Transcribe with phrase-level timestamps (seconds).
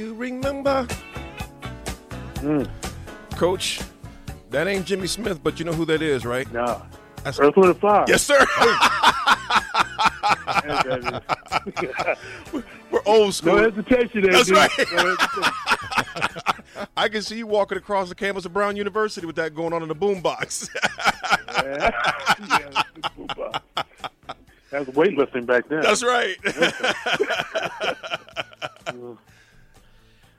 [0.00, 0.84] you remember?
[2.38, 2.62] Hmm.
[3.36, 3.80] Coach,
[4.48, 6.50] that ain't Jimmy Smith, but you know who that is, right?
[6.52, 6.82] No.
[7.22, 8.06] That's Earth, Wind, and Fire.
[8.08, 8.38] Yes, sir.
[12.90, 13.56] We're old school.
[13.56, 14.56] No hesitation there, That's dude.
[14.56, 14.70] right.
[14.78, 15.52] No hesitation.
[16.96, 19.82] I can see you walking across the campus of Brown University with that going on
[19.82, 20.70] in the boombox.
[21.48, 21.90] yeah.
[22.48, 22.82] yeah,
[23.18, 23.60] boombox.
[24.70, 25.82] That was weightlifting back then.
[25.82, 26.36] That's right.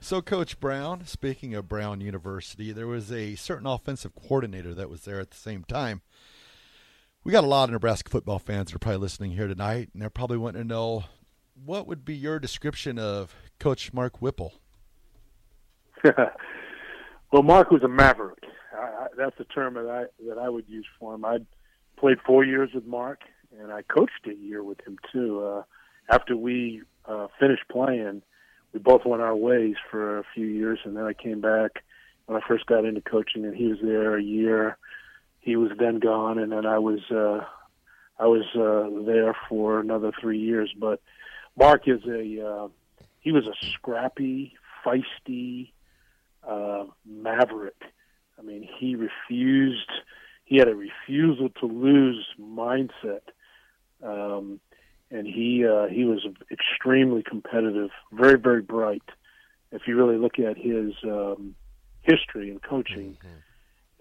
[0.02, 5.04] So, Coach Brown, speaking of Brown University, there was a certain offensive coordinator that was
[5.04, 6.02] there at the same time.
[7.22, 10.02] We got a lot of Nebraska football fans that are probably listening here tonight, and
[10.02, 11.04] they're probably wanting to know
[11.54, 14.54] what would be your description of Coach Mark Whipple?
[16.04, 18.42] well, Mark was a maverick.
[18.76, 21.24] I, I, that's the term that I that I would use for him.
[21.24, 21.38] I
[21.96, 23.20] played four years with Mark,
[23.56, 25.44] and I coached a year with him too.
[25.44, 25.62] Uh,
[26.10, 28.22] after we uh, finished playing,
[28.72, 31.84] we both went our ways for a few years, and then I came back
[32.26, 34.78] when I first got into coaching, and he was there a year.
[35.40, 37.44] He was then gone, and then I was uh,
[38.18, 40.72] I was uh, there for another three years.
[40.78, 41.00] But
[41.56, 42.68] Mark is a uh,
[43.20, 45.72] he was a scrappy, feisty
[46.46, 47.80] uh, maverick.
[48.38, 49.90] I mean, he refused.
[50.44, 53.22] He had a refusal to lose mindset,
[54.02, 54.60] um,
[55.12, 59.02] and he uh, he was extremely competitive, very very bright.
[59.70, 61.54] If you really look at his um,
[62.02, 63.16] history in coaching,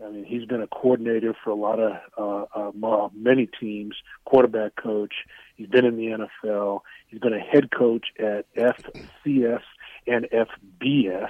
[0.04, 3.96] I mean, he's been a coordinator for a lot of uh, uh, many teams,
[4.26, 5.14] quarterback coach.
[5.56, 6.82] He's been in the NFL.
[7.08, 9.62] He's been a head coach at FCS
[10.08, 11.30] and FBS.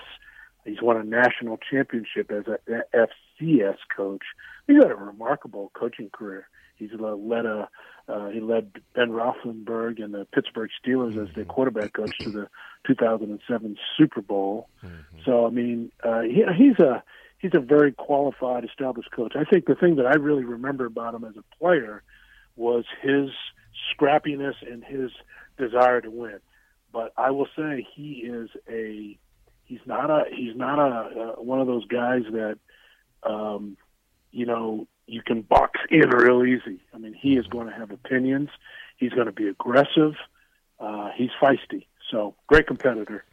[0.66, 2.60] He's won a national championship as a
[3.42, 4.24] FCS coach.
[4.72, 6.48] He's had a remarkable coaching career.
[6.76, 7.70] He's led a
[8.08, 12.48] uh, he led Ben Roethlisberger and the Pittsburgh Steelers as their quarterback coach to the
[12.88, 14.68] 2007 Super Bowl.
[15.26, 17.04] So I mean, uh, he, he's a
[17.38, 19.34] he's a very qualified, established coach.
[19.36, 22.04] I think the thing that I really remember about him as a player
[22.56, 23.30] was his
[23.94, 25.12] scrappiness and his
[25.58, 26.40] desire to win.
[26.92, 29.18] But I will say he is a
[29.66, 32.58] he's not a he's not a uh, one of those guys that
[33.24, 33.78] um,
[34.32, 36.80] you know you can box in real easy.
[36.94, 38.50] I mean, he is going to have opinions.
[38.98, 40.14] He's going to be aggressive.
[40.80, 41.86] Uh, he's feisty.
[42.10, 43.24] So great competitor,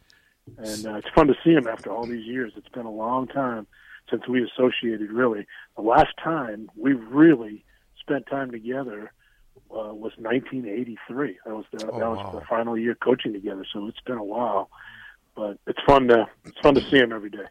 [0.57, 2.53] and uh, it's fun to see him after all these years.
[2.55, 3.67] It's been a long time
[4.09, 5.11] since we associated.
[5.11, 7.63] Really, the last time we really
[7.99, 9.11] spent time together
[9.71, 11.39] uh, was 1983.
[11.45, 12.31] That was the that was wow.
[12.39, 13.65] the final year coaching together.
[13.73, 14.69] So it's been a while,
[15.35, 17.47] but it's fun to it's fun to see him every day.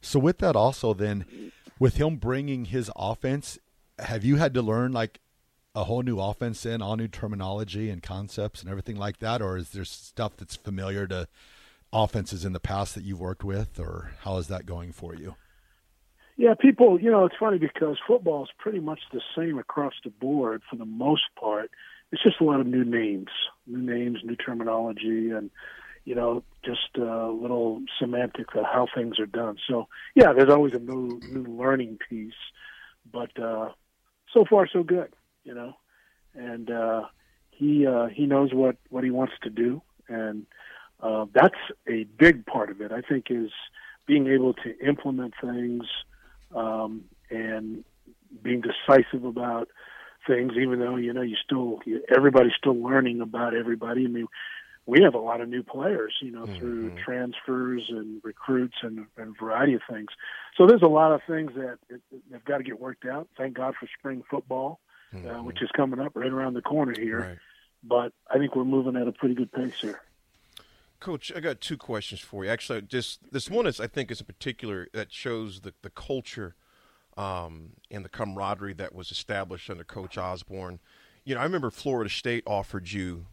[0.00, 1.24] So, with that, also, then,
[1.78, 3.58] with him bringing his offense,
[3.98, 5.20] have you had to learn like
[5.74, 9.56] a whole new offense in, all new terminology and concepts and everything like that, or
[9.56, 11.28] is there stuff that's familiar to
[11.92, 15.36] offenses in the past that you've worked with, or how is that going for you?
[16.36, 20.10] Yeah, people, you know, it's funny because football is pretty much the same across the
[20.10, 21.70] board for the most part.
[22.12, 23.28] It's just a lot of new names,
[23.66, 25.50] new names, new terminology, and
[26.08, 29.58] you know, just a little semantics of how things are done.
[29.68, 32.32] So, yeah, there's always a new new learning piece,
[33.12, 33.72] but uh,
[34.32, 35.12] so far so good,
[35.44, 35.74] you know,
[36.34, 37.02] and uh,
[37.50, 40.46] he uh, he knows what what he wants to do, and
[41.02, 42.90] uh, that's a big part of it.
[42.90, 43.50] I think is
[44.06, 45.84] being able to implement things
[46.56, 47.84] um, and
[48.42, 49.68] being decisive about
[50.26, 54.06] things, even though you know you still you, everybody's still learning about everybody.
[54.06, 54.28] I mean,
[54.88, 59.36] we have a lot of new players, you know, through transfers and recruits and, and
[59.36, 60.08] a variety of things.
[60.56, 61.76] So there's a lot of things that
[62.32, 63.28] have got to get worked out.
[63.36, 64.80] Thank God for spring football,
[65.14, 67.20] uh, which is coming up right around the corner here.
[67.20, 67.38] Right.
[67.84, 70.00] but I think we're moving at a pretty good pace here.
[71.00, 72.50] Coach, I got two questions for you.
[72.50, 76.54] Actually, just this one is I think is in particular that shows the the culture
[77.18, 80.80] um, and the camaraderie that was established under Coach Osborne.
[81.24, 83.26] You know, I remember Florida State offered you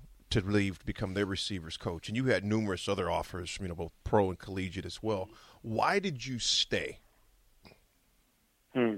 [0.44, 3.76] to leave to become their receivers coach, and you had numerous other offers, you know,
[3.76, 5.30] both pro and collegiate as well.
[5.62, 7.00] Why did you stay?
[8.74, 8.96] Hmm.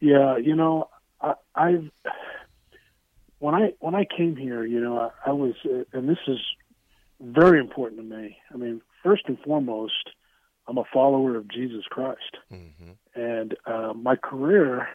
[0.00, 0.88] Yeah, you know,
[1.20, 1.90] I, I've
[3.38, 6.38] when I when I came here, you know, I, I was, uh, and this is
[7.20, 8.36] very important to me.
[8.52, 10.10] I mean, first and foremost,
[10.66, 12.92] I'm a follower of Jesus Christ, mm-hmm.
[13.14, 14.88] and uh, my career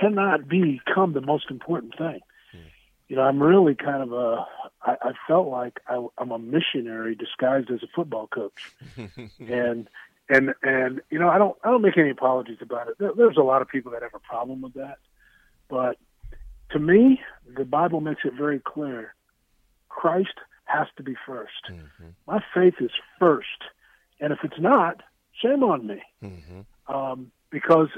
[0.00, 2.20] cannot become the most important thing.
[2.54, 2.60] Mm.
[3.08, 4.46] You know, I'm really kind of a.
[4.84, 8.72] I, I felt like I, I'm a missionary disguised as a football coach,
[9.38, 9.88] and
[10.28, 12.94] and and you know, I don't I don't make any apologies about it.
[12.98, 14.98] There, there's a lot of people that have a problem with that,
[15.68, 15.98] but
[16.70, 17.20] to me,
[17.56, 19.14] the Bible makes it very clear:
[19.88, 20.34] Christ
[20.64, 22.08] has to be 1st mm-hmm.
[22.26, 23.46] My faith is first,
[24.20, 25.02] and if it's not,
[25.40, 26.02] shame on me.
[26.22, 26.94] Mm-hmm.
[26.94, 27.88] Um, because,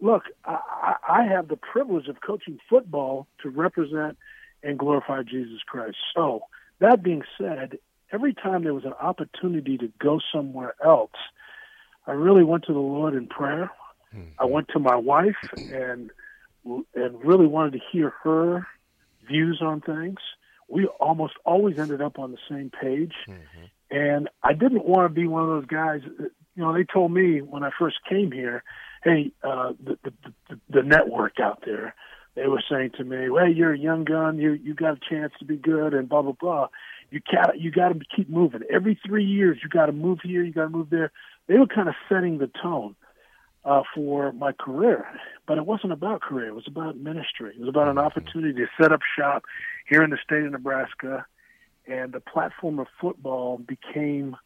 [0.00, 4.18] look, I, I have the privilege of coaching football to represent
[4.62, 5.96] and glorify Jesus Christ.
[6.14, 6.42] So,
[6.78, 7.78] that being said,
[8.12, 11.12] every time there was an opportunity to go somewhere else,
[12.06, 13.70] I really went to the Lord in prayer.
[14.14, 14.28] Mm-hmm.
[14.38, 16.10] I went to my wife and
[16.94, 18.66] and really wanted to hear her
[19.26, 20.18] views on things
[20.72, 23.12] we almost always ended up on the same page.
[23.28, 23.64] Mm-hmm.
[23.94, 26.00] And I didn't want to be one of those guys.
[26.18, 28.64] That, you know, they told me when I first came here,
[29.04, 30.12] "Hey, uh, the, the
[30.48, 31.94] the the network out there."
[32.34, 34.38] They were saying to me, "Well, you're a young gun.
[34.38, 36.68] You you got a chance to be good, and blah blah blah.
[37.10, 38.62] You got you got to keep moving.
[38.70, 40.42] Every three years, you got to move here.
[40.42, 41.12] You got to move there."
[41.48, 42.94] They were kind of setting the tone
[43.64, 45.06] uh, for my career.
[45.46, 46.48] But it wasn't about career.
[46.48, 47.52] It was about ministry.
[47.54, 48.06] It was about an mm-hmm.
[48.06, 49.44] opportunity to set up shop
[49.88, 51.26] here in the state of Nebraska,
[51.86, 54.36] and the platform of football became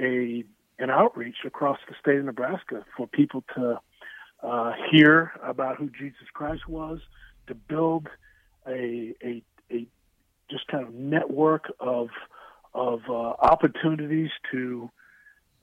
[0.00, 0.44] a
[0.78, 3.80] an outreach across the state of Nebraska for people to
[4.42, 7.00] uh, hear about who Jesus Christ was,
[7.46, 8.08] to build
[8.66, 9.86] a a, a
[10.50, 12.08] just kind of network of
[12.74, 14.90] of uh, opportunities to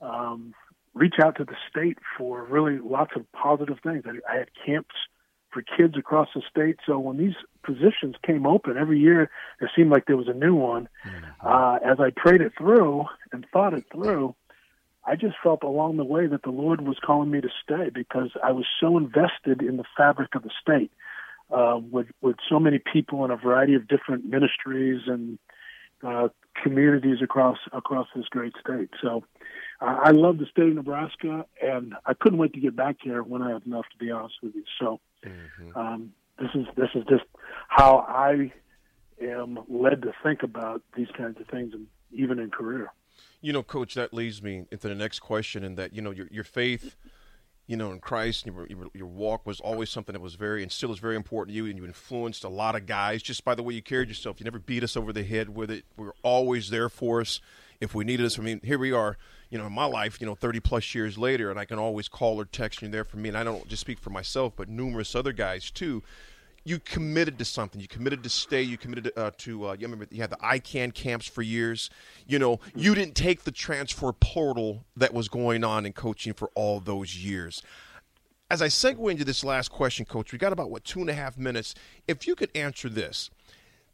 [0.00, 0.54] um,
[0.94, 4.04] reach out to the state for really lots of positive things.
[4.06, 4.94] I, I had camps
[5.52, 6.76] for kids across the state.
[6.84, 9.30] So when these positions came open every year,
[9.60, 10.88] it seemed like there was a new one.
[11.06, 11.46] Mm-hmm.
[11.46, 14.34] Uh, as I prayed it through and thought it through,
[15.06, 18.30] I just felt along the way that the Lord was calling me to stay because
[18.42, 20.90] I was so invested in the fabric of the state,
[21.50, 25.38] uh, with with so many people in a variety of different ministries and
[26.02, 26.28] uh,
[26.62, 28.90] communities across across this great state.
[29.02, 29.24] So
[29.80, 33.42] I love the state of Nebraska, and I couldn't wait to get back here when
[33.42, 33.86] I had enough.
[33.92, 35.76] To be honest with you, so mm-hmm.
[35.76, 37.24] um, this is this is just
[37.68, 38.52] how I
[39.20, 42.90] am led to think about these kinds of things, and even in career.
[43.40, 46.28] You know, Coach, that leads me into the next question, and that you know your
[46.30, 46.96] your faith
[47.66, 50.70] you know, in Christ, your, your, your, walk was always something that was very and
[50.70, 53.54] still is very important to you, and you influenced a lot of guys just by
[53.54, 54.38] the way you carried yourself.
[54.38, 55.84] You never beat us over the head with it.
[55.96, 57.40] We were always there for us
[57.80, 58.38] if we needed us.
[58.38, 59.16] I mean, here we are,
[59.48, 62.06] you know, in my life, you know, 30 plus years later, and I can always
[62.06, 63.30] call or text you there for me.
[63.30, 66.02] And I don't just speak for myself, but numerous other guys too
[66.64, 67.80] you committed to something.
[67.80, 68.62] You committed to stay.
[68.62, 71.90] You committed to, uh, to uh, you remember you had the ICANN camps for years.
[72.26, 76.50] You know, you didn't take the transfer portal that was going on in coaching for
[76.54, 77.62] all those years.
[78.50, 81.14] As I segue into this last question, Coach, we got about what two and a
[81.14, 81.74] half minutes.
[82.08, 83.30] If you could answer this,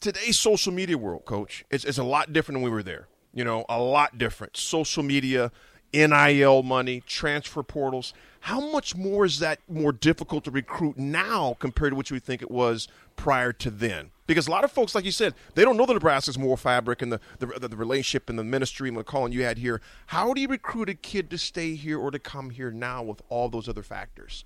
[0.00, 3.08] today's social media world, Coach, is, is a lot different than we were there.
[3.32, 4.56] You know, a lot different.
[4.56, 5.52] Social media,
[5.92, 8.14] NIL money, transfer portals.
[8.40, 12.24] How much more is that more difficult to recruit now compared to what you would
[12.24, 14.10] think it was prior to then?
[14.26, 17.02] Because a lot of folks, like you said, they don't know the Nebraska's moral fabric
[17.02, 19.80] and the, the, the relationship and the ministry and the calling you had here.
[20.06, 23.20] How do you recruit a kid to stay here or to come here now with
[23.28, 24.44] all those other factors?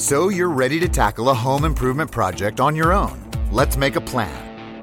[0.00, 3.18] So you're ready to tackle a home improvement project on your own.
[3.50, 4.45] Let's make a plan.